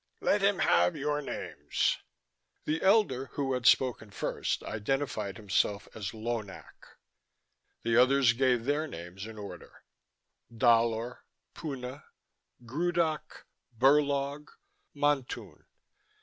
[0.19, 1.99] Let him have your names."
[2.65, 6.97] The elder who had spoken first identified himself as Lonak.
[7.83, 9.83] The others gave their names in order:
[10.51, 11.19] Dalor,
[11.53, 12.05] Puna,
[12.65, 13.45] Grudoc,
[13.77, 14.47] Burlog,
[14.95, 15.65] Montun.